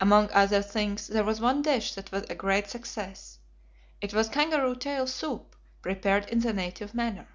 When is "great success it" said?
2.34-4.12